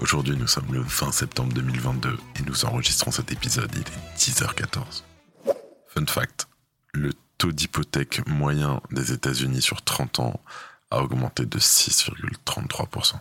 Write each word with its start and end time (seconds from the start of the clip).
Aujourd'hui, 0.00 0.36
nous 0.36 0.46
sommes 0.46 0.72
le 0.72 0.80
20 0.80 1.10
septembre 1.10 1.52
2022 1.54 2.16
et 2.36 2.42
nous 2.42 2.64
enregistrons 2.64 3.10
cet 3.10 3.32
épisode, 3.32 3.70
il 3.74 3.80
est 3.80 4.16
10h14. 4.16 5.02
Fun 5.88 6.06
fact, 6.06 6.46
le 6.94 7.12
taux 7.36 7.50
d'hypothèque 7.50 8.24
moyen 8.28 8.80
des 8.92 9.12
États-Unis 9.12 9.60
sur 9.60 9.82
30 9.82 10.20
ans 10.20 10.40
a 10.92 11.02
augmenté 11.02 11.46
de 11.46 11.58
6,33%. 11.58 13.14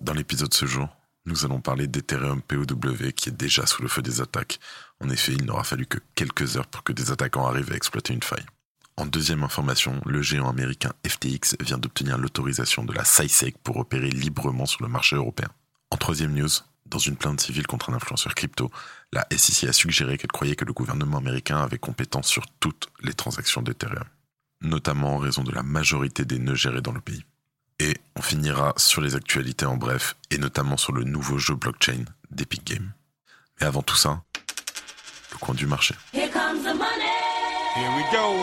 Dans 0.00 0.12
l'épisode 0.12 0.50
de 0.50 0.54
ce 0.54 0.66
jour, 0.66 0.88
nous 1.24 1.44
allons 1.44 1.60
parler 1.60 1.88
d'Ethereum 1.88 2.40
POW 2.40 2.66
qui 3.16 3.30
est 3.30 3.36
déjà 3.36 3.66
sous 3.66 3.82
le 3.82 3.88
feu 3.88 4.00
des 4.00 4.20
attaques. 4.20 4.60
En 5.00 5.10
effet, 5.10 5.32
il 5.32 5.44
n'aura 5.44 5.64
fallu 5.64 5.86
que 5.86 5.98
quelques 6.14 6.56
heures 6.56 6.68
pour 6.68 6.84
que 6.84 6.92
des 6.92 7.10
attaquants 7.10 7.48
arrivent 7.48 7.72
à 7.72 7.76
exploiter 7.76 8.14
une 8.14 8.22
faille. 8.22 8.46
En 8.96 9.06
deuxième 9.06 9.42
information, 9.42 10.00
le 10.06 10.22
géant 10.22 10.48
américain 10.48 10.92
FTX 11.04 11.56
vient 11.60 11.78
d'obtenir 11.78 12.16
l'autorisation 12.16 12.84
de 12.84 12.92
la 12.92 13.04
SISEC 13.04 13.58
pour 13.58 13.78
opérer 13.78 14.08
librement 14.08 14.66
sur 14.66 14.84
le 14.84 14.88
marché 14.88 15.16
européen. 15.16 15.48
En 15.90 15.96
troisième 15.96 16.34
news, 16.34 16.48
dans 16.86 16.98
une 16.98 17.16
plainte 17.16 17.40
civile 17.40 17.66
contre 17.66 17.90
un 17.90 17.94
influenceur 17.94 18.34
crypto, 18.34 18.70
la 19.12 19.26
SEC 19.30 19.68
a 19.68 19.72
suggéré 19.72 20.18
qu'elle 20.18 20.32
croyait 20.32 20.56
que 20.56 20.64
le 20.64 20.72
gouvernement 20.72 21.18
américain 21.18 21.58
avait 21.58 21.78
compétence 21.78 22.28
sur 22.28 22.46
toutes 22.60 22.88
les 23.02 23.14
transactions 23.14 23.62
d'Ethereum, 23.62 24.04
notamment 24.62 25.14
en 25.14 25.18
raison 25.18 25.44
de 25.44 25.52
la 25.52 25.62
majorité 25.62 26.24
des 26.24 26.38
nœuds 26.38 26.54
gérés 26.54 26.80
dans 26.80 26.92
le 26.92 27.00
pays. 27.00 27.24
Et 27.78 27.94
on 28.16 28.22
finira 28.22 28.72
sur 28.76 29.00
les 29.00 29.14
actualités 29.14 29.66
en 29.66 29.76
bref, 29.76 30.16
et 30.30 30.38
notamment 30.38 30.76
sur 30.76 30.92
le 30.92 31.04
nouveau 31.04 31.38
jeu 31.38 31.54
blockchain 31.54 32.04
d'Epic 32.30 32.64
Games. 32.64 32.92
Mais 33.60 33.66
avant 33.66 33.82
tout 33.82 33.96
ça, 33.96 34.22
le 35.32 35.38
coin 35.38 35.54
du 35.54 35.66
marché. 35.66 35.94
Here 36.12 36.30
comes 36.30 36.62
the 36.62 36.74
money. 36.74 37.12
Here 37.76 37.90
we 37.94 38.04
go. 38.10 38.34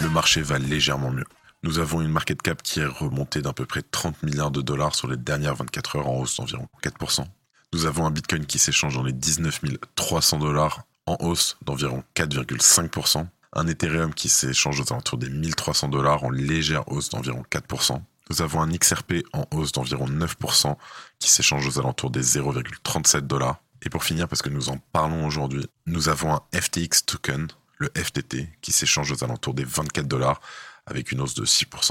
Le 0.00 0.08
marché 0.10 0.42
va 0.42 0.58
légèrement 0.58 1.10
mieux. 1.10 1.26
Nous 1.64 1.78
avons 1.78 2.02
une 2.02 2.10
market 2.10 2.42
cap 2.42 2.62
qui 2.62 2.80
est 2.80 2.84
remontée 2.84 3.40
d'à 3.40 3.54
peu 3.54 3.64
près 3.64 3.80
30 3.80 4.22
milliards 4.22 4.50
de 4.50 4.60
dollars 4.60 4.94
sur 4.94 5.08
les 5.08 5.16
dernières 5.16 5.54
24 5.54 5.96
heures 5.96 6.08
en 6.08 6.18
hausse 6.18 6.36
d'environ 6.36 6.68
4%. 6.82 7.24
Nous 7.72 7.86
avons 7.86 8.04
un 8.04 8.10
Bitcoin 8.10 8.44
qui 8.44 8.58
s'échange 8.58 8.96
dans 8.96 9.02
les 9.02 9.14
19 9.14 9.62
300 9.94 10.40
dollars 10.40 10.82
en 11.06 11.16
hausse 11.20 11.56
d'environ 11.62 12.04
4,5%. 12.16 13.26
Un 13.54 13.66
Ethereum 13.66 14.12
qui 14.12 14.28
s'échange 14.28 14.78
aux 14.78 14.92
alentours 14.92 15.16
des 15.16 15.30
1300 15.30 15.88
dollars 15.88 16.22
en 16.22 16.28
légère 16.28 16.86
hausse 16.92 17.08
d'environ 17.08 17.42
4%. 17.50 17.98
Nous 18.28 18.42
avons 18.42 18.60
un 18.60 18.70
XRP 18.70 19.24
en 19.32 19.46
hausse 19.50 19.72
d'environ 19.72 20.06
9% 20.06 20.76
qui 21.18 21.30
s'échange 21.30 21.66
aux 21.66 21.80
alentours 21.80 22.10
des 22.10 22.22
0,37 22.22 23.20
dollars. 23.20 23.62
Et 23.80 23.88
pour 23.88 24.04
finir, 24.04 24.28
parce 24.28 24.42
que 24.42 24.50
nous 24.50 24.68
en 24.68 24.76
parlons 24.92 25.26
aujourd'hui, 25.26 25.66
nous 25.86 26.10
avons 26.10 26.34
un 26.34 26.42
FTX 26.52 27.06
token, 27.06 27.48
le 27.78 27.90
FTT, 27.96 28.50
qui 28.60 28.70
s'échange 28.70 29.10
aux 29.12 29.24
alentours 29.24 29.54
des 29.54 29.64
24 29.64 30.06
dollars 30.06 30.42
avec 30.86 31.12
une 31.12 31.20
hausse 31.20 31.34
de 31.34 31.44
6%. 31.44 31.90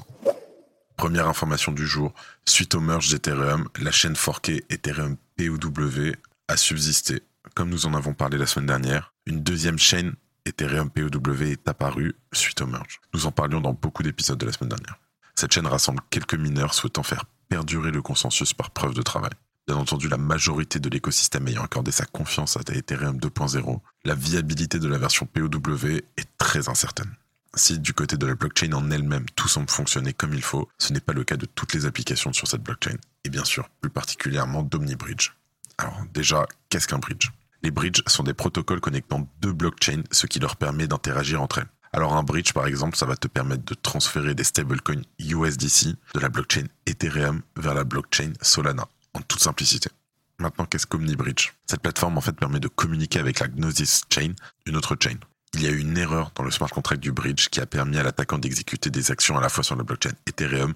Première 0.98 1.28
information 1.28 1.72
du 1.72 1.86
jour, 1.88 2.14
suite 2.46 2.76
au 2.76 2.80
merge 2.80 3.10
d'Ethereum, 3.10 3.68
la 3.80 3.92
chaîne 3.92 4.16
forquée 4.16 4.64
Ethereum 4.70 5.18
POW 5.38 6.14
a 6.48 6.58
subsisté. 6.58 7.24
Comme 7.56 7.70
nous 7.70 7.86
en 7.86 7.94
avons 7.94 8.14
parlé 8.14 8.38
la 8.38 8.46
semaine 8.46 8.68
dernière, 8.68 9.14
une 9.26 9.42
deuxième 9.42 9.80
chaîne 9.80 10.14
Ethereum 10.46 10.90
POW 10.90 11.44
est 11.44 11.68
apparue 11.68 12.16
suite 12.32 12.62
au 12.62 12.68
merge. 12.68 13.02
Nous 13.14 13.26
en 13.26 13.32
parlions 13.32 13.62
dans 13.62 13.74
beaucoup 13.74 14.04
d'épisodes 14.04 14.38
de 14.38 14.46
la 14.46 14.52
semaine 14.52 14.70
dernière. 14.70 15.00
Cette 15.36 15.54
chaîne 15.54 15.68
rassemble 15.68 16.02
quelques 16.10 16.36
mineurs 16.36 16.74
souhaitant 16.74 17.04
faire 17.04 17.26
perdurer 17.50 17.92
le 17.92 18.02
consensus 18.02 18.54
par 18.54 18.72
preuve 18.72 18.94
de 18.94 19.02
travail. 19.02 19.32
Bien 19.68 19.78
entendu, 19.78 20.10
la 20.10 20.18
majorité 20.18 20.80
de 20.80 20.90
l'écosystème 20.90 21.48
ayant 21.48 21.64
accordé 21.64 21.92
sa 21.92 22.06
confiance 22.06 22.58
à 22.58 22.62
Ethereum 22.74 23.18
2.0, 23.18 23.80
la 24.04 24.16
viabilité 24.16 24.78
de 24.78 24.88
la 24.88 24.98
version 24.98 25.26
POW 25.26 25.88
est 26.18 26.38
très 26.38 26.68
incertaine. 26.68 27.16
Si 27.56 27.78
du 27.78 27.94
côté 27.94 28.18
de 28.18 28.26
la 28.26 28.34
blockchain 28.34 28.72
en 28.74 28.90
elle-même 28.90 29.26
tout 29.36 29.48
semble 29.48 29.70
fonctionner 29.70 30.12
comme 30.12 30.34
il 30.34 30.42
faut, 30.42 30.68
ce 30.80 30.92
n'est 30.92 31.00
pas 31.00 31.14
le 31.14 31.24
cas 31.24 31.38
de 31.38 31.46
toutes 31.46 31.74
les 31.74 31.86
applications 31.86 32.34
sur 32.34 32.48
cette 32.48 32.64
blockchain, 32.64 32.98
et 33.24 33.30
bien 33.30 33.46
sûr 33.46 33.70
plus 33.80 33.92
particulièrement 33.92 34.64
d'OmniBridge. 34.64 35.34
Alors 35.78 36.02
déjà, 36.14 36.48
qu'est-ce 36.70 36.88
qu'un 36.88 36.98
bridge? 36.98 37.30
Les 37.62 37.70
bridges 37.70 38.02
sont 38.08 38.24
des 38.24 38.34
protocoles 38.34 38.82
connectant 38.82 39.30
deux 39.40 39.54
blockchains, 39.54 40.02
ce 40.12 40.26
qui 40.26 40.40
leur 40.40 40.56
permet 40.56 40.88
d'interagir 40.88 41.44
entre 41.44 41.60
elles. 41.60 41.70
Alors 41.92 42.16
un 42.16 42.24
bridge 42.24 42.54
par 42.54 42.66
exemple, 42.66 42.98
ça 42.98 43.06
va 43.06 43.16
te 43.16 43.28
permettre 43.28 43.66
de 43.66 43.76
transférer 43.76 44.34
des 44.34 44.44
stablecoins 44.44 45.04
USDC 45.20 45.96
de 46.16 46.20
la 46.20 46.30
blockchain 46.30 46.66
Ethereum 46.88 47.44
vers 47.56 47.76
la 47.76 47.84
blockchain 47.84 48.34
Solana, 48.42 48.88
en 49.14 49.22
toute 49.22 49.42
simplicité. 49.42 49.92
Maintenant, 50.40 50.66
qu'est-ce 50.66 50.88
qu'OmniBridge? 50.88 51.54
Cette 51.68 51.82
plateforme 51.82 52.18
en 52.18 52.22
fait 52.22 52.34
permet 52.34 52.60
de 52.60 52.68
communiquer 52.68 53.20
avec 53.20 53.40
la 53.40 53.48
Gnosis 53.48 54.02
Chain, 54.12 54.34
une 54.66 54.76
autre 54.76 54.98
chain 55.00 55.18
il 55.54 55.62
y 55.62 55.68
a 55.68 55.70
eu 55.70 55.80
une 55.80 55.98
erreur 55.98 56.32
dans 56.36 56.44
le 56.44 56.52
smart 56.52 56.70
contract 56.70 57.02
du 57.02 57.12
bridge 57.12 57.50
qui 57.50 57.60
a 57.60 57.66
permis 57.66 57.98
à 57.98 58.04
l'attaquant 58.04 58.38
d'exécuter 58.38 58.90
des 58.90 59.12
actions 59.12 59.38
à 59.38 59.42
la 59.42 59.50
fois 59.50 59.64
sur 59.64 59.76
la 59.76 59.84
blockchain 59.84 60.14
Ethereum 60.26 60.74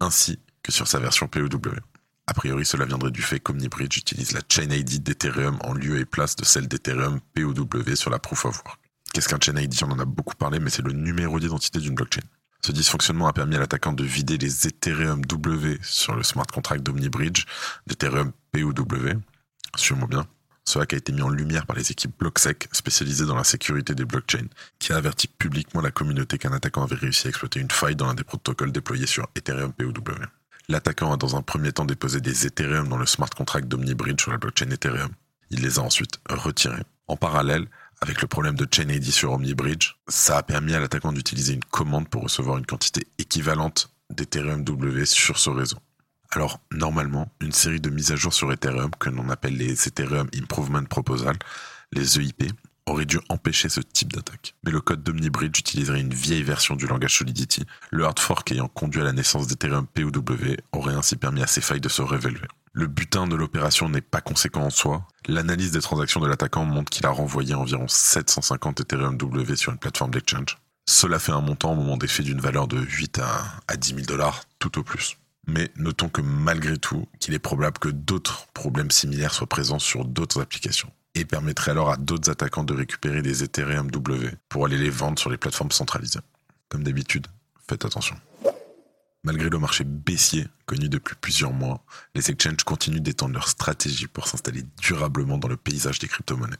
ainsi 0.00 0.38
que 0.62 0.72
sur 0.72 0.86
sa 0.86 0.98
version 0.98 1.26
POW. 1.28 1.48
A 2.28 2.34
priori, 2.34 2.64
cela 2.64 2.84
viendrait 2.84 3.10
du 3.10 3.22
fait 3.22 3.40
qu'OmniBridge 3.40 3.96
utilise 3.96 4.32
la 4.32 4.40
chain 4.48 4.70
ID 4.70 5.02
d'Ethereum 5.02 5.58
en 5.62 5.74
lieu 5.74 5.98
et 5.98 6.04
place 6.04 6.36
de 6.36 6.44
celle 6.44 6.68
d'Ethereum 6.68 7.20
POW 7.34 7.96
sur 7.96 8.10
la 8.10 8.18
proof 8.18 8.44
of 8.44 8.62
work. 8.64 8.80
Qu'est-ce 9.12 9.28
qu'un 9.28 9.40
chain 9.40 9.56
ID 9.56 9.74
On 9.82 9.90
en 9.90 9.98
a 9.98 10.04
beaucoup 10.04 10.36
parlé, 10.36 10.60
mais 10.60 10.70
c'est 10.70 10.82
le 10.82 10.92
numéro 10.92 11.40
d'identité 11.40 11.80
d'une 11.80 11.94
blockchain. 11.94 12.22
Ce 12.64 12.70
dysfonctionnement 12.70 13.26
a 13.26 13.32
permis 13.32 13.56
à 13.56 13.58
l'attaquant 13.58 13.92
de 13.92 14.04
vider 14.04 14.38
les 14.38 14.68
Ethereum 14.68 15.24
W 15.26 15.78
sur 15.82 16.14
le 16.14 16.22
smart 16.22 16.46
contract 16.46 16.84
d'OmniBridge 16.84 17.44
d'Ethereum 17.88 18.32
POW. 18.52 19.20
Suis-moi 19.76 20.06
bien. 20.06 20.26
Ce 20.64 20.78
hack 20.78 20.92
a 20.92 20.96
été 20.96 21.12
mis 21.12 21.22
en 21.22 21.28
lumière 21.28 21.66
par 21.66 21.76
les 21.76 21.90
équipes 21.90 22.16
BlockSec 22.18 22.68
spécialisées 22.72 23.26
dans 23.26 23.34
la 23.34 23.44
sécurité 23.44 23.94
des 23.94 24.04
blockchains, 24.04 24.48
qui 24.78 24.92
a 24.92 24.96
averti 24.96 25.26
publiquement 25.26 25.80
la 25.80 25.90
communauté 25.90 26.38
qu'un 26.38 26.52
attaquant 26.52 26.84
avait 26.84 26.96
réussi 26.96 27.26
à 27.26 27.30
exploiter 27.30 27.60
une 27.60 27.70
faille 27.70 27.96
dans 27.96 28.06
l'un 28.06 28.14
des 28.14 28.24
protocoles 28.24 28.72
déployés 28.72 29.06
sur 29.06 29.28
Ethereum 29.34 29.72
POW. 29.72 29.92
L'attaquant 30.68 31.12
a 31.12 31.16
dans 31.16 31.36
un 31.36 31.42
premier 31.42 31.72
temps 31.72 31.84
déposé 31.84 32.20
des 32.20 32.46
Ethereum 32.46 32.88
dans 32.88 32.96
le 32.96 33.06
smart 33.06 33.30
contract 33.30 33.66
d'OmniBridge 33.66 34.22
sur 34.22 34.30
la 34.30 34.38
blockchain 34.38 34.70
Ethereum. 34.70 35.10
Il 35.50 35.60
les 35.60 35.78
a 35.78 35.82
ensuite 35.82 36.18
retirés. 36.30 36.84
En 37.08 37.16
parallèle, 37.16 37.66
avec 38.00 38.22
le 38.22 38.28
problème 38.28 38.54
de 38.54 38.66
Chain 38.68 38.88
ID 38.88 39.10
sur 39.10 39.32
OmniBridge, 39.32 39.96
ça 40.08 40.38
a 40.38 40.42
permis 40.42 40.74
à 40.74 40.80
l'attaquant 40.80 41.12
d'utiliser 41.12 41.54
une 41.54 41.64
commande 41.64 42.08
pour 42.08 42.22
recevoir 42.22 42.58
une 42.58 42.66
quantité 42.66 43.06
équivalente 43.18 43.92
d'Ethereum 44.10 44.64
W 44.64 45.04
sur 45.04 45.38
ce 45.38 45.50
réseau. 45.50 45.76
Alors, 46.34 46.60
normalement, 46.70 47.30
une 47.42 47.52
série 47.52 47.80
de 47.80 47.90
mises 47.90 48.10
à 48.10 48.16
jour 48.16 48.32
sur 48.32 48.50
Ethereum, 48.50 48.90
que 48.98 49.10
l'on 49.10 49.28
appelle 49.28 49.54
les 49.54 49.86
Ethereum 49.86 50.28
Improvement 50.34 50.82
Proposal, 50.82 51.36
les 51.92 52.18
EIP, 52.18 52.52
aurait 52.86 53.04
dû 53.04 53.20
empêcher 53.28 53.68
ce 53.68 53.80
type 53.80 54.14
d'attaque. 54.14 54.54
Mais 54.64 54.72
le 54.72 54.80
code 54.80 55.02
d'OmniBridge 55.02 55.58
utiliserait 55.58 56.00
une 56.00 56.14
vieille 56.14 56.42
version 56.42 56.74
du 56.74 56.86
langage 56.86 57.18
Solidity. 57.18 57.66
Le 57.90 58.06
hard 58.06 58.18
fork 58.18 58.50
ayant 58.50 58.68
conduit 58.68 59.02
à 59.02 59.04
la 59.04 59.12
naissance 59.12 59.46
d'Ethereum 59.46 59.86
POW 59.86 60.56
aurait 60.72 60.94
ainsi 60.94 61.16
permis 61.16 61.42
à 61.42 61.46
ces 61.46 61.60
failles 61.60 61.82
de 61.82 61.90
se 61.90 62.00
révéler. 62.00 62.40
Le 62.72 62.86
butin 62.86 63.26
de 63.26 63.36
l'opération 63.36 63.90
n'est 63.90 64.00
pas 64.00 64.22
conséquent 64.22 64.62
en 64.62 64.70
soi. 64.70 65.06
L'analyse 65.28 65.70
des 65.70 65.82
transactions 65.82 66.20
de 66.20 66.28
l'attaquant 66.28 66.64
montre 66.64 66.88
qu'il 66.88 67.04
a 67.04 67.10
renvoyé 67.10 67.52
environ 67.54 67.86
750 67.88 68.80
Ethereum 68.80 69.18
W 69.18 69.54
sur 69.54 69.70
une 69.70 69.78
plateforme 69.78 70.12
d'exchange. 70.12 70.56
Cela 70.88 71.18
fait 71.18 71.32
un 71.32 71.42
montant 71.42 71.72
au 71.72 71.76
moment 71.76 71.98
des 71.98 72.08
faits 72.08 72.24
d'une 72.24 72.40
valeur 72.40 72.68
de 72.68 72.78
8 72.78 73.18
à, 73.18 73.44
à 73.68 73.76
10 73.76 73.96
000 73.96 74.06
dollars, 74.06 74.44
tout 74.58 74.78
au 74.78 74.82
plus. 74.82 75.18
Mais 75.46 75.70
notons 75.76 76.08
que 76.08 76.20
malgré 76.20 76.78
tout, 76.78 77.08
qu'il 77.18 77.34
est 77.34 77.38
probable 77.38 77.78
que 77.78 77.88
d'autres 77.88 78.46
problèmes 78.54 78.90
similaires 78.90 79.34
soient 79.34 79.48
présents 79.48 79.78
sur 79.78 80.04
d'autres 80.04 80.40
applications 80.40 80.92
et 81.14 81.24
permettrait 81.24 81.72
alors 81.72 81.90
à 81.90 81.96
d'autres 81.96 82.30
attaquants 82.30 82.64
de 82.64 82.74
récupérer 82.74 83.22
des 83.22 83.42
Ethereum 83.42 83.90
W 83.90 84.30
pour 84.48 84.66
aller 84.66 84.78
les 84.78 84.90
vendre 84.90 85.18
sur 85.18 85.30
les 85.30 85.36
plateformes 85.36 85.70
centralisées. 85.70 86.20
Comme 86.68 86.84
d'habitude, 86.84 87.26
faites 87.68 87.84
attention. 87.84 88.16
Malgré 89.24 89.50
le 89.50 89.58
marché 89.58 89.84
baissier 89.84 90.48
connu 90.66 90.88
depuis 90.88 91.14
plusieurs 91.20 91.52
mois, 91.52 91.84
les 92.14 92.30
exchanges 92.30 92.64
continuent 92.64 93.00
d'étendre 93.00 93.34
leur 93.34 93.48
stratégie 93.48 94.08
pour 94.08 94.26
s'installer 94.26 94.64
durablement 94.80 95.38
dans 95.38 95.48
le 95.48 95.56
paysage 95.56 95.98
des 95.98 96.08
crypto-monnaies. 96.08 96.56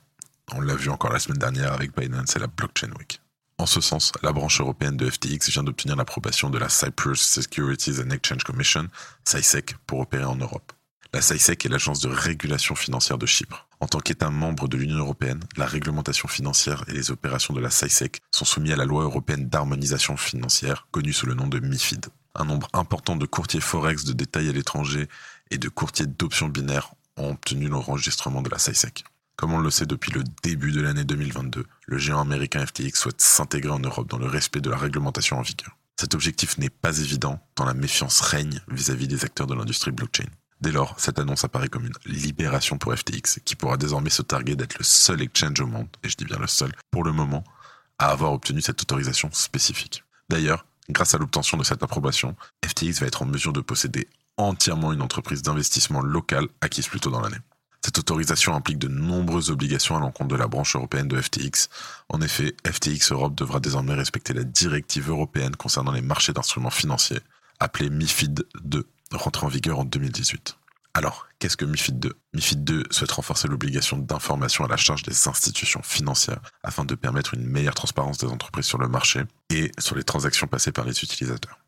On 0.52 0.60
l'a 0.60 0.74
vu 0.74 0.90
encore 0.90 1.12
la 1.12 1.18
semaine 1.18 1.38
dernière 1.38 1.72
avec 1.72 1.96
Binance 1.96 2.36
et 2.36 2.38
la 2.38 2.46
Blockchain 2.46 2.92
Week. 2.98 3.20
En 3.62 3.66
ce 3.66 3.80
sens, 3.80 4.10
la 4.24 4.32
branche 4.32 4.60
européenne 4.60 4.96
de 4.96 5.08
FTX 5.08 5.50
vient 5.50 5.62
d'obtenir 5.62 5.94
l'approbation 5.94 6.50
de 6.50 6.58
la 6.58 6.68
Cyprus 6.68 7.20
Securities 7.20 8.00
and 8.00 8.10
Exchange 8.10 8.42
Commission, 8.42 8.88
CySEC, 9.24 9.76
pour 9.86 10.00
opérer 10.00 10.24
en 10.24 10.34
Europe. 10.34 10.72
La 11.14 11.22
CySEC 11.22 11.64
est 11.66 11.68
l'agence 11.68 12.00
de 12.00 12.08
régulation 12.08 12.74
financière 12.74 13.18
de 13.18 13.26
Chypre. 13.26 13.68
En 13.78 13.86
tant 13.86 14.00
qu'État 14.00 14.30
membre 14.30 14.66
de 14.66 14.76
l'Union 14.76 14.96
européenne, 14.96 15.44
la 15.56 15.66
réglementation 15.66 16.26
financière 16.26 16.82
et 16.88 16.92
les 16.92 17.12
opérations 17.12 17.54
de 17.54 17.60
la 17.60 17.70
CySEC 17.70 18.18
sont 18.32 18.44
soumis 18.44 18.72
à 18.72 18.76
la 18.76 18.84
loi 18.84 19.04
européenne 19.04 19.48
d'harmonisation 19.48 20.16
financière, 20.16 20.88
connue 20.90 21.12
sous 21.12 21.26
le 21.26 21.34
nom 21.34 21.46
de 21.46 21.60
MIFID. 21.60 22.06
Un 22.34 22.46
nombre 22.46 22.68
important 22.72 23.14
de 23.14 23.26
courtiers 23.26 23.60
forex 23.60 24.04
de 24.04 24.12
détail 24.12 24.48
à 24.48 24.52
l'étranger 24.52 25.06
et 25.52 25.58
de 25.58 25.68
courtiers 25.68 26.06
d'options 26.06 26.48
binaires 26.48 26.94
ont 27.16 27.30
obtenu 27.30 27.68
l'enregistrement 27.68 28.42
de 28.42 28.50
la 28.50 28.58
SISEC. 28.58 29.04
Comme 29.36 29.54
on 29.54 29.58
le 29.58 29.70
sait 29.70 29.86
depuis 29.86 30.12
le 30.12 30.22
début 30.42 30.72
de 30.72 30.80
l'année 30.80 31.04
2022, 31.04 31.64
le 31.86 31.98
géant 31.98 32.20
américain 32.20 32.64
FTX 32.64 32.94
souhaite 32.94 33.20
s'intégrer 33.20 33.72
en 33.72 33.78
Europe 33.78 34.08
dans 34.08 34.18
le 34.18 34.26
respect 34.26 34.60
de 34.60 34.70
la 34.70 34.76
réglementation 34.76 35.38
en 35.38 35.42
vigueur. 35.42 35.76
Cet 35.98 36.14
objectif 36.14 36.58
n'est 36.58 36.70
pas 36.70 36.98
évident 36.98 37.40
tant 37.54 37.64
la 37.64 37.74
méfiance 37.74 38.20
règne 38.20 38.60
vis-à-vis 38.68 39.08
des 39.08 39.24
acteurs 39.24 39.46
de 39.46 39.54
l'industrie 39.54 39.90
blockchain. 39.90 40.28
Dès 40.60 40.70
lors, 40.70 40.94
cette 40.98 41.18
annonce 41.18 41.44
apparaît 41.44 41.68
comme 41.68 41.86
une 41.86 41.94
libération 42.06 42.78
pour 42.78 42.94
FTX, 42.94 43.40
qui 43.44 43.56
pourra 43.56 43.76
désormais 43.76 44.10
se 44.10 44.22
targuer 44.22 44.54
d'être 44.54 44.78
le 44.78 44.84
seul 44.84 45.20
exchange 45.20 45.60
au 45.60 45.66
monde, 45.66 45.88
et 46.04 46.08
je 46.08 46.16
dis 46.16 46.24
bien 46.24 46.38
le 46.38 46.46
seul, 46.46 46.72
pour 46.92 47.02
le 47.02 47.12
moment, 47.12 47.42
à 47.98 48.10
avoir 48.10 48.32
obtenu 48.32 48.60
cette 48.60 48.80
autorisation 48.80 49.28
spécifique. 49.32 50.04
D'ailleurs, 50.28 50.64
grâce 50.88 51.14
à 51.14 51.18
l'obtention 51.18 51.56
de 51.56 51.64
cette 51.64 51.82
approbation, 51.82 52.36
FTX 52.64 53.00
va 53.00 53.06
être 53.06 53.22
en 53.22 53.26
mesure 53.26 53.52
de 53.52 53.60
posséder 53.60 54.08
entièrement 54.36 54.92
une 54.92 55.02
entreprise 55.02 55.42
d'investissement 55.42 56.00
locale 56.00 56.46
acquise 56.60 56.86
plus 56.86 57.00
tôt 57.00 57.10
dans 57.10 57.20
l'année. 57.20 57.38
Cette 57.84 57.98
autorisation 57.98 58.54
implique 58.54 58.78
de 58.78 58.88
nombreuses 58.88 59.50
obligations 59.50 59.96
à 59.96 60.00
l'encontre 60.00 60.30
de 60.30 60.36
la 60.36 60.46
branche 60.46 60.76
européenne 60.76 61.08
de 61.08 61.20
FTX. 61.20 61.68
En 62.08 62.20
effet, 62.20 62.54
FTX 62.64 63.10
Europe 63.10 63.34
devra 63.34 63.58
désormais 63.58 63.94
respecter 63.94 64.32
la 64.32 64.44
directive 64.44 65.10
européenne 65.10 65.56
concernant 65.56 65.90
les 65.90 66.00
marchés 66.00 66.32
d'instruments 66.32 66.70
financiers, 66.70 67.20
appelée 67.58 67.90
MIFID 67.90 68.46
2, 68.62 68.86
rentrée 69.12 69.46
en 69.46 69.48
vigueur 69.48 69.80
en 69.80 69.84
2018. 69.84 70.56
Alors, 70.94 71.26
qu'est-ce 71.38 71.56
que 71.56 71.64
MIFID 71.64 71.98
2 71.98 72.12
MIFID 72.34 72.64
2 72.64 72.84
souhaite 72.90 73.12
renforcer 73.12 73.48
l'obligation 73.48 73.98
d'information 73.98 74.64
à 74.64 74.68
la 74.68 74.76
charge 74.76 75.02
des 75.02 75.26
institutions 75.26 75.82
financières 75.82 76.42
afin 76.62 76.84
de 76.84 76.94
permettre 76.94 77.34
une 77.34 77.46
meilleure 77.46 77.74
transparence 77.74 78.18
des 78.18 78.26
entreprises 78.26 78.66
sur 78.66 78.78
le 78.78 78.88
marché 78.88 79.22
et 79.50 79.72
sur 79.78 79.96
les 79.96 80.04
transactions 80.04 80.46
passées 80.46 80.72
par 80.72 80.84
les 80.84 81.02
utilisateurs. 81.02 81.61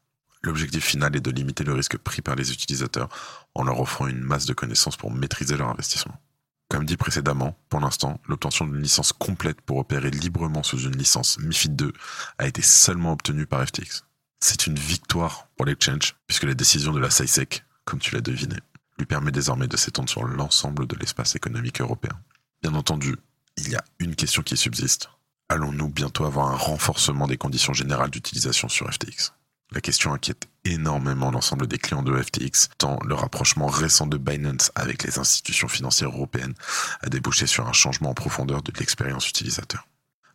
L'objectif 0.44 0.84
final 0.84 1.16
est 1.16 1.20
de 1.20 1.30
limiter 1.30 1.64
le 1.64 1.72
risque 1.72 1.96
pris 1.96 2.20
par 2.20 2.34
les 2.34 2.52
utilisateurs 2.52 3.08
en 3.54 3.64
leur 3.64 3.80
offrant 3.80 4.06
une 4.08 4.20
masse 4.20 4.44
de 4.44 4.52
connaissances 4.52 4.98
pour 4.98 5.10
maîtriser 5.10 5.56
leur 5.56 5.70
investissement. 5.70 6.20
Comme 6.68 6.84
dit 6.84 6.98
précédemment, 6.98 7.56
pour 7.70 7.80
l'instant, 7.80 8.20
l'obtention 8.28 8.66
d'une 8.66 8.82
licence 8.82 9.14
complète 9.14 9.62
pour 9.62 9.78
opérer 9.78 10.10
librement 10.10 10.62
sous 10.62 10.80
une 10.80 10.98
licence 10.98 11.38
MIFID 11.38 11.76
2 11.76 11.92
a 12.36 12.46
été 12.46 12.60
seulement 12.60 13.12
obtenue 13.12 13.46
par 13.46 13.66
FTX. 13.66 14.04
C'est 14.38 14.66
une 14.66 14.78
victoire 14.78 15.48
pour 15.56 15.64
l'exchange, 15.64 16.14
puisque 16.26 16.44
la 16.44 16.52
décision 16.52 16.92
de 16.92 17.00
la 17.00 17.10
SISEC, 17.10 17.64
comme 17.86 18.00
tu 18.00 18.14
l'as 18.14 18.20
deviné, 18.20 18.56
lui 18.98 19.06
permet 19.06 19.32
désormais 19.32 19.66
de 19.66 19.78
s'étendre 19.78 20.10
sur 20.10 20.24
l'ensemble 20.24 20.86
de 20.86 20.96
l'espace 20.96 21.36
économique 21.36 21.80
européen. 21.80 22.20
Bien 22.62 22.74
entendu, 22.74 23.16
il 23.56 23.70
y 23.70 23.76
a 23.76 23.84
une 23.98 24.14
question 24.14 24.42
qui 24.42 24.58
subsiste. 24.58 25.08
Allons-nous 25.48 25.88
bientôt 25.88 26.26
avoir 26.26 26.48
un 26.48 26.56
renforcement 26.56 27.26
des 27.26 27.38
conditions 27.38 27.72
générales 27.72 28.10
d'utilisation 28.10 28.68
sur 28.68 28.92
FTX 28.92 29.32
la 29.74 29.80
question 29.80 30.12
inquiète 30.12 30.46
énormément 30.64 31.30
l'ensemble 31.30 31.66
des 31.66 31.78
clients 31.78 32.02
de 32.02 32.16
FTX, 32.16 32.68
tant 32.78 32.98
le 33.04 33.14
rapprochement 33.14 33.66
récent 33.66 34.06
de 34.06 34.16
Binance 34.16 34.70
avec 34.74 35.02
les 35.02 35.18
institutions 35.18 35.68
financières 35.68 36.10
européennes 36.10 36.54
a 37.02 37.08
débouché 37.08 37.46
sur 37.46 37.66
un 37.66 37.72
changement 37.72 38.10
en 38.10 38.14
profondeur 38.14 38.62
de 38.62 38.72
l'expérience 38.78 39.28
utilisateur. 39.28 39.86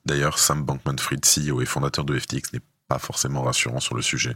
D'ailleurs, 0.06 0.40
Sam 0.40 0.64
Bankman-Fried, 0.64 1.26
CEO 1.26 1.62
et 1.62 1.66
fondateur 1.66 2.04
de 2.04 2.20
FTX, 2.20 2.54
n'est 2.54 2.62
pas 2.88 3.00
forcément 3.00 3.44
rassurant 3.44 3.80
sur 3.80 3.96
le 3.96 4.02
sujet, 4.02 4.36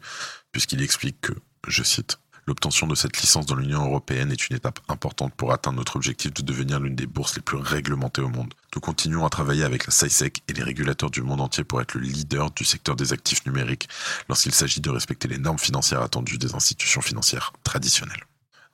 puisqu'il 0.52 0.82
explique 0.82 1.20
que, 1.22 1.34
je 1.68 1.84
cite, 1.84 2.20
L'obtention 2.46 2.88
de 2.88 2.96
cette 2.96 3.22
licence 3.22 3.46
dans 3.46 3.56
l'Union 3.56 3.86
européenne 3.86 4.32
est 4.32 4.50
une 4.50 4.58
étape 4.58 4.82
importante 4.90 5.34
pour 5.34 5.54
atteindre 5.54 5.78
notre 5.78 5.96
objectif 5.96 6.34
de 6.34 6.42
devenir 6.42 6.82
l'une 6.82 6.96
des 6.96 7.08
bourses 7.08 7.36
les 7.36 7.42
plus 7.42 7.58
réglementées 7.58 8.22
au 8.22 8.28
monde. 8.28 8.54
Nous 8.76 8.82
continuons 8.82 9.26
à 9.26 9.30
travailler 9.30 9.64
avec 9.64 9.86
la 9.86 9.92
SISEC 9.92 10.44
et 10.50 10.54
les 10.54 10.64
régulateurs 10.64 11.10
du 11.10 11.22
monde 11.22 11.40
entier 11.40 11.64
pour 11.64 11.82
être 11.82 11.94
le 11.94 12.02
leader 12.02 12.52
du 12.52 12.66
secteur 12.66 12.98
des 12.98 13.14
actifs 13.14 13.46
numériques 13.46 13.88
lorsqu'il 14.28 14.54
s'agit 14.54 14.82
de 14.82 14.90
respecter 14.90 15.30
les 15.30 15.38
normes 15.38 15.58
financières 15.58 16.02
attendues 16.02 16.38
des 16.38 16.54
institutions 16.54 17.02
financières 17.02 17.54
traditionnelles. 17.64 18.26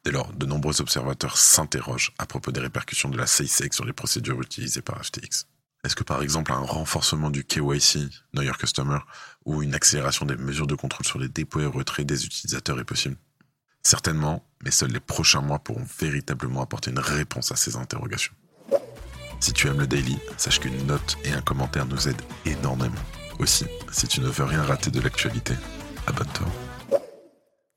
Dès 0.03 0.11
lors, 0.11 0.33
de 0.33 0.45
nombreux 0.47 0.81
observateurs 0.81 1.37
s'interrogent 1.37 2.13
à 2.17 2.25
propos 2.25 2.51
des 2.51 2.61
répercussions 2.61 3.09
de 3.09 3.17
la 3.17 3.27
SISEC 3.27 3.75
sur 3.75 3.85
les 3.85 3.93
procédures 3.93 4.41
utilisées 4.41 4.81
par 4.81 5.03
FTX. 5.03 5.45
Est-ce 5.83 5.95
que 5.95 6.03
par 6.03 6.23
exemple 6.23 6.51
un 6.53 6.57
renforcement 6.57 7.29
du 7.29 7.43
KYC, 7.43 8.09
Know 8.33 8.41
Your 8.41 8.57
Customer, 8.57 8.99
ou 9.45 9.61
une 9.61 9.75
accélération 9.75 10.25
des 10.25 10.37
mesures 10.37 10.67
de 10.67 10.75
contrôle 10.75 11.05
sur 11.05 11.19
les 11.19 11.29
dépôts 11.29 11.61
et 11.61 11.65
retraits 11.67 12.07
des 12.07 12.25
utilisateurs 12.25 12.79
est 12.79 12.85
possible? 12.85 13.15
Certainement, 13.83 14.45
mais 14.63 14.71
seuls 14.71 14.91
les 14.91 14.99
prochains 14.99 15.41
mois 15.41 15.59
pourront 15.59 15.85
véritablement 15.99 16.61
apporter 16.61 16.91
une 16.91 16.99
réponse 16.99 17.51
à 17.51 17.55
ces 17.55 17.75
interrogations. 17.75 18.33
Si 19.39 19.53
tu 19.53 19.67
aimes 19.67 19.79
le 19.79 19.87
daily, 19.87 20.19
sache 20.37 20.59
qu'une 20.59 20.85
note 20.85 21.17
et 21.23 21.31
un 21.31 21.41
commentaire 21.41 21.85
nous 21.85 22.07
aident 22.09 22.21
énormément. 22.45 22.95
Aussi, 23.39 23.65
si 23.91 24.07
tu 24.07 24.19
ne 24.19 24.27
veux 24.27 24.43
rien 24.43 24.63
rater 24.63 24.91
de 24.91 24.99
l'actualité, 24.99 25.53
abonne-toi. 26.07 26.47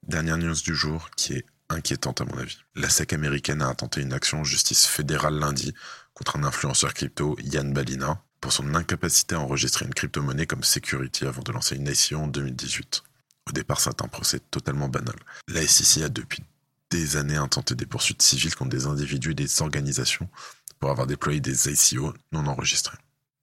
Dernière 0.08 0.38
news 0.38 0.56
du 0.64 0.74
jour 0.74 1.08
qui 1.16 1.34
est 1.34 1.46
inquiétante 1.68 2.20
à 2.20 2.24
mon 2.24 2.36
avis. 2.36 2.58
La 2.74 2.88
SEC 2.88 3.12
américaine 3.12 3.62
a 3.62 3.68
intenté 3.68 4.00
une 4.00 4.12
action 4.12 4.40
en 4.40 4.44
justice 4.44 4.86
fédérale 4.86 5.38
lundi 5.38 5.72
contre 6.14 6.36
un 6.36 6.44
influenceur 6.44 6.94
crypto, 6.94 7.36
Yann 7.40 7.72
Balina, 7.72 8.20
pour 8.40 8.52
son 8.52 8.74
incapacité 8.74 9.36
à 9.36 9.40
enregistrer 9.40 9.86
une 9.86 9.94
crypto-monnaie 9.94 10.46
comme 10.46 10.64
security 10.64 11.26
avant 11.26 11.42
de 11.42 11.52
lancer 11.52 11.76
une 11.76 11.86
ICO 11.86 12.16
en 12.16 12.26
2018. 12.26 13.04
Au 13.48 13.52
départ, 13.52 13.80
c'est 13.80 14.02
un 14.02 14.08
procès 14.08 14.40
totalement 14.50 14.88
banal. 14.88 15.16
La 15.48 15.66
SEC 15.66 16.04
a 16.04 16.08
depuis 16.08 16.42
des 16.90 17.16
années 17.16 17.36
intenté 17.36 17.74
des 17.74 17.86
poursuites 17.86 18.22
civiles 18.22 18.54
contre 18.54 18.70
des 18.70 18.86
individus 18.86 19.32
et 19.32 19.34
des 19.34 19.62
organisations 19.62 20.28
pour 20.78 20.90
avoir 20.90 21.06
déployé 21.06 21.40
des 21.40 21.68
ICO 21.68 22.12
non 22.32 22.46
enregistrés. 22.46 22.98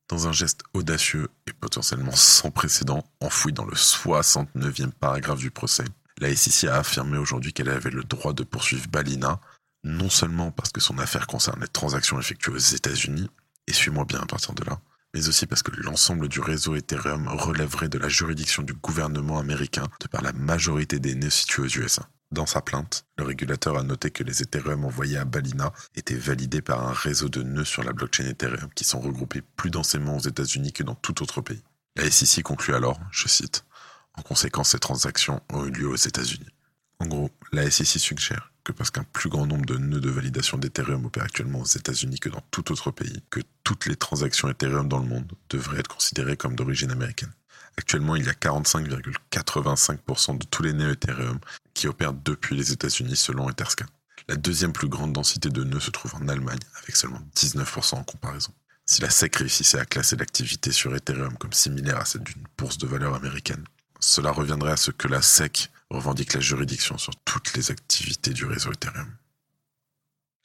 Dans 0.07 0.27
un 0.27 0.31
geste 0.31 0.61
audacieux 0.73 1.29
et 1.47 1.53
potentiellement 1.53 2.15
sans 2.15 2.51
précédent, 2.51 3.03
enfoui 3.21 3.53
dans 3.53 3.65
le 3.65 3.75
69e 3.75 4.91
paragraphe 4.91 5.39
du 5.39 5.51
procès, 5.51 5.85
la 6.19 6.35
SEC 6.35 6.69
a 6.69 6.79
affirmé 6.79 7.17
aujourd'hui 7.17 7.53
qu'elle 7.53 7.69
avait 7.69 7.91
le 7.91 8.03
droit 8.03 8.33
de 8.33 8.43
poursuivre 8.43 8.87
Balina, 8.89 9.39
non 9.83 10.09
seulement 10.09 10.51
parce 10.51 10.71
que 10.71 10.81
son 10.81 10.97
affaire 10.97 11.27
concerne 11.27 11.61
les 11.61 11.67
transactions 11.67 12.19
effectuées 12.19 12.53
aux 12.53 12.57
États-Unis, 12.57 13.29
et 13.67 13.73
suis-moi 13.73 14.05
bien 14.05 14.19
à 14.19 14.25
partir 14.25 14.53
de 14.53 14.63
là, 14.63 14.79
mais 15.13 15.27
aussi 15.27 15.45
parce 15.45 15.63
que 15.63 15.71
l'ensemble 15.81 16.27
du 16.27 16.39
réseau 16.39 16.75
Ethereum 16.75 17.27
relèverait 17.27 17.89
de 17.89 17.97
la 17.97 18.09
juridiction 18.09 18.63
du 18.63 18.73
gouvernement 18.73 19.39
américain 19.39 19.88
de 20.00 20.07
par 20.07 20.21
la 20.21 20.33
majorité 20.33 21.00
des 21.00 21.15
nœuds 21.15 21.29
situés 21.29 21.63
aux 21.63 21.67
USA. 21.67 22.07
Dans 22.31 22.45
sa 22.45 22.61
plainte, 22.61 23.06
le 23.17 23.23
régulateur 23.23 23.77
a 23.77 23.83
noté 23.83 24.11
que 24.11 24.23
les 24.23 24.44
Ethereum 24.44 24.85
envoyés 24.85 25.17
à 25.17 25.25
Balina 25.25 25.73
étaient 25.95 26.13
validés 26.13 26.61
par 26.61 26.88
un 26.88 26.94
réseau 26.94 27.27
de 27.27 27.41
nœuds 27.41 27.65
sur 27.65 27.83
la 27.83 27.91
blockchain 27.91 28.25
Ethereum 28.25 28.69
qui 28.75 28.83
sont 28.83 29.00
regroupés 29.00 29.41
plus 29.41 29.71
densément 29.71 30.17
aux 30.17 30.27
États-Unis 30.27 30.71
que 30.71 30.83
dans 30.83 30.95
tout 30.95 31.23
autre 31.23 31.41
pays. 31.41 31.63
La 31.95 32.09
SEC 32.09 32.44
conclut 32.44 32.75
alors, 32.75 33.00
je 33.11 33.27
cite, 33.27 33.65
En 34.13 34.21
conséquence, 34.21 34.69
ces 34.69 34.79
transactions 34.79 35.41
ont 35.51 35.65
eu 35.65 35.71
lieu 35.71 35.88
aux 35.88 35.95
États-Unis. 35.95 36.53
En 37.00 37.07
gros, 37.07 37.31
la 37.51 37.69
SEC 37.71 38.00
suggère 38.00 38.48
que 38.63 38.71
parce 38.71 38.91
qu'un 38.91 39.03
plus 39.03 39.29
grand 39.29 39.45
nombre 39.45 39.65
de 39.65 39.77
nœuds 39.77 40.00
de 40.00 40.09
validation 40.09 40.57
d'Ethereum 40.57 41.06
opèrent 41.06 41.23
actuellement 41.23 41.61
aux 41.61 41.65
États-Unis 41.65 42.19
que 42.19 42.30
dans 42.30 42.44
tout 42.51 42.71
autre 42.71 42.92
pays, 42.92 43.21
que 43.30 43.39
toutes 43.63 43.85
les 43.85 43.95
transactions 43.95 44.49
Ethereum 44.49 44.87
dans 44.87 44.99
le 44.99 45.07
monde 45.07 45.31
devraient 45.49 45.80
être 45.80 45.95
considérées 45.95 46.37
comme 46.37 46.56
d'origine 46.56 46.92
américaine. 46.92 47.31
Actuellement, 47.78 48.16
il 48.16 48.25
y 48.25 48.30
a 48.30 48.33
45,85% 48.33 50.37
de 50.37 50.45
tous 50.45 50.63
les 50.63 50.73
nœuds 50.73 50.92
Ethereum 50.92 51.39
qui 51.73 51.87
opèrent 51.87 52.13
depuis 52.13 52.56
les 52.56 52.71
États-Unis 52.71 53.16
selon 53.16 53.49
Etherscan. 53.49 53.85
La 54.28 54.35
deuxième 54.35 54.73
plus 54.73 54.89
grande 54.89 55.13
densité 55.13 55.49
de 55.49 55.63
nœuds 55.63 55.80
se 55.80 55.92
trouve 55.92 56.13
en 56.16 56.28
Allemagne, 56.28 56.59
avec 56.83 56.95
seulement 56.95 57.21
19% 57.35 57.95
en 57.95 58.04
comparaison. 58.04 58.51
Si 58.85 59.01
la 59.01 59.09
SEC 59.09 59.37
réussissait 59.37 59.80
à 59.80 59.85
classer 59.85 60.16
l'activité 60.16 60.71
sur 60.71 60.95
Ethereum 60.95 61.37
comme 61.37 61.54
similaire 61.54 61.99
à 61.99 62.06
celle 62.06 62.23
d'une 62.23 62.44
bourse 62.57 62.78
de 62.78 62.87
valeur 62.87 63.16
américaine, 63.16 63.63
cela 63.99 64.31
reviendrait 64.31 64.71
à 64.71 64.78
ce 64.78 64.92
que 64.92 65.07
la 65.07 65.21
SEC 65.21 65.69
revendique 65.89 66.33
la 66.33 66.39
juridiction 66.39 66.97
sur 66.97 67.15
toutes 67.25 67.53
les 67.55 67.71
activités 67.71 68.33
du 68.33 68.45
réseau 68.45 68.71
Ethereum. 68.71 69.11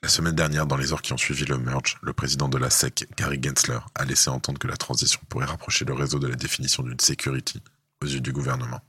La 0.02 0.08
semaine 0.08 0.34
dernière, 0.34 0.66
dans 0.66 0.76
les 0.76 0.92
heures 0.92 1.00
qui 1.00 1.14
ont 1.14 1.18
suivi 1.18 1.46
le 1.46 1.56
merge, 1.56 1.96
le 2.02 2.12
président 2.12 2.48
de 2.48 2.58
la 2.58 2.68
SEC, 2.68 3.08
Gary 3.16 3.40
Gensler, 3.42 3.78
a 3.94 4.04
laissé 4.04 4.28
entendre 4.28 4.58
que 4.58 4.66
la 4.66 4.76
transition 4.76 5.20
pourrait 5.28 5.46
rapprocher 5.46 5.86
le 5.86 5.94
réseau 5.94 6.18
de 6.18 6.26
la 6.26 6.36
définition 6.36 6.82
d'une 6.82 7.00
security 7.00 7.62
aux 8.02 8.06
yeux 8.06 8.20
du 8.20 8.32
gouvernement. 8.32 8.82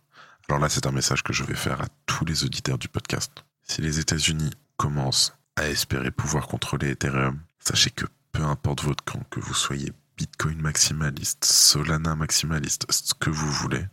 Alors 0.50 0.60
là, 0.60 0.68
c'est 0.68 0.86
un 0.86 0.92
message 0.92 1.24
que 1.24 1.32
je 1.32 1.44
vais 1.44 1.56
faire 1.56 1.82
à 1.82 1.88
tous 2.06 2.26
les 2.26 2.44
auditeurs 2.44 2.78
du 2.78 2.90
podcast. 2.90 3.32
Si 3.64 3.82
les 3.82 4.00
États-Unis 4.00 4.52
commencent 4.78 5.34
à 5.56 5.70
espérer 5.70 6.12
pouvoir 6.12 6.48
contrôler 6.48 6.90
Ethereum, 6.90 7.40
sachez 7.60 7.92
que 7.92 8.06
peu 8.34 8.44
importe 8.44 8.84
votre 8.84 9.04
camp, 9.04 9.24
que 9.30 9.40
vous 9.40 9.54
soyez 9.54 9.94
Bitcoin 10.18 10.62
maximaliste, 10.62 11.46
Solana 11.46 12.16
maximaliste, 12.16 12.86
ce 12.92 13.14
que 13.14 13.30
vous 13.30 13.52
voulez, 13.52 13.86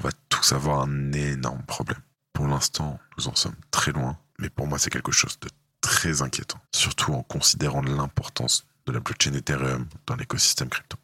on 0.00 0.04
va 0.04 0.12
tous 0.28 0.52
avoir 0.52 0.80
un 0.80 1.12
énorme 1.12 1.62
problème. 1.62 2.00
Pour 2.32 2.46
l'instant, 2.46 2.98
nous 3.18 3.28
en 3.28 3.34
sommes 3.34 3.56
très 3.70 3.92
loin, 3.92 4.18
mais 4.38 4.50
pour 4.50 4.66
moi, 4.66 4.78
c'est 4.78 4.90
quelque 4.90 5.12
chose 5.12 5.38
de 5.40 5.48
très 5.80 6.22
inquiétant, 6.22 6.60
surtout 6.74 7.12
en 7.12 7.22
considérant 7.22 7.82
l'importance 7.82 8.66
de 8.86 8.92
la 8.92 9.00
blockchain 9.00 9.34
Ethereum 9.34 9.86
dans 10.06 10.16
l'écosystème 10.16 10.68
crypto. 10.68 10.96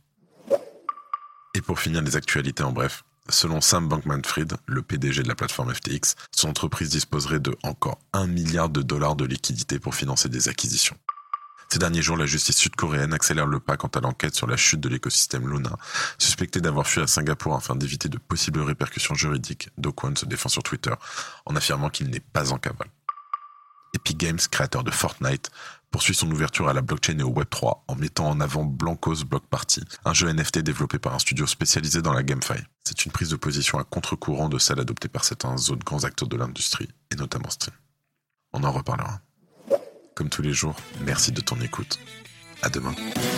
Et 1.54 1.60
pour 1.60 1.78
finir 1.78 2.02
les 2.02 2.16
actualités 2.16 2.62
en 2.62 2.72
bref, 2.72 3.04
selon 3.28 3.60
Sam 3.60 3.88
Bankman-Fried, 3.88 4.54
le 4.66 4.82
PDG 4.82 5.22
de 5.22 5.28
la 5.28 5.34
plateforme 5.34 5.74
FTX, 5.74 6.14
son 6.34 6.48
entreprise 6.48 6.90
disposerait 6.90 7.40
de 7.40 7.56
encore 7.62 7.98
1 8.12 8.26
milliard 8.26 8.68
de 8.68 8.82
dollars 8.82 9.16
de 9.16 9.24
liquidités 9.24 9.78
pour 9.78 9.94
financer 9.94 10.28
des 10.28 10.48
acquisitions. 10.48 10.96
Ces 11.70 11.78
derniers 11.78 12.00
jours, 12.00 12.16
la 12.16 12.24
justice 12.24 12.56
sud-coréenne 12.56 13.12
accélère 13.12 13.46
le 13.46 13.60
pas 13.60 13.76
quant 13.76 13.88
à 13.88 14.00
l'enquête 14.00 14.34
sur 14.34 14.46
la 14.46 14.56
chute 14.56 14.80
de 14.80 14.88
l'écosystème 14.88 15.48
Luna, 15.48 15.76
suspecté 16.16 16.62
d'avoir 16.62 16.86
fui 16.86 17.02
à 17.02 17.06
Singapour 17.06 17.54
afin 17.54 17.76
d'éviter 17.76 18.08
de 18.08 18.16
possibles 18.16 18.60
répercussions 18.60 19.14
juridiques. 19.14 19.68
Do 19.76 19.94
se 20.14 20.24
défend 20.24 20.48
sur 20.48 20.62
Twitter 20.62 20.94
en 21.44 21.56
affirmant 21.56 21.90
qu'il 21.90 22.08
n'est 22.08 22.20
pas 22.20 22.52
en 22.52 22.58
cavale. 22.58 22.88
Epic 23.94 24.16
Games, 24.16 24.38
créateur 24.50 24.82
de 24.82 24.90
Fortnite, 24.90 25.50
poursuit 25.90 26.14
son 26.14 26.30
ouverture 26.30 26.68
à 26.68 26.72
la 26.72 26.80
blockchain 26.80 27.18
et 27.18 27.22
au 27.22 27.32
Web3 27.32 27.80
en 27.86 27.94
mettant 27.96 28.28
en 28.28 28.40
avant 28.40 28.64
Blancos 28.64 29.24
Block 29.24 29.44
Party, 29.46 29.82
un 30.04 30.14
jeu 30.14 30.32
NFT 30.32 30.60
développé 30.60 30.98
par 30.98 31.14
un 31.14 31.18
studio 31.18 31.46
spécialisé 31.46 32.00
dans 32.00 32.12
la 32.12 32.22
GameFi. 32.22 32.62
C'est 32.84 33.04
une 33.04 33.12
prise 33.12 33.30
de 33.30 33.36
position 33.36 33.78
à 33.78 33.84
contre-courant 33.84 34.48
de 34.48 34.58
celle 34.58 34.80
adoptée 34.80 35.08
par 35.08 35.24
certains 35.24 35.54
autres 35.54 35.84
grands 35.84 36.04
acteurs 36.04 36.28
de 36.28 36.36
l'industrie, 36.36 36.88
et 37.10 37.16
notamment 37.16 37.50
Steam. 37.50 37.74
On 38.52 38.64
en 38.64 38.72
reparlera. 38.72 39.20
Comme 40.18 40.30
tous 40.30 40.42
les 40.42 40.52
jours, 40.52 40.74
merci 41.06 41.30
de 41.30 41.40
ton 41.40 41.60
écoute. 41.60 42.00
À 42.62 42.68
demain. 42.68 42.92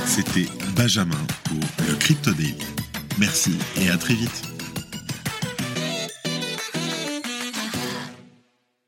C'était 0.07 0.47
Benjamin 0.75 1.27
pour 1.45 1.61
le 1.87 1.95
Crypto 1.97 2.33
Daily. 2.33 2.57
Merci 3.19 3.53
et 3.77 3.91
à 3.91 3.99
très 3.99 4.15
vite. 4.15 4.60